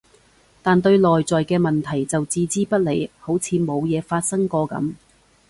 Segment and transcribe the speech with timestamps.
[0.63, 4.95] 但對內在嘅問題就置之不理，好似冇嘢發生過噉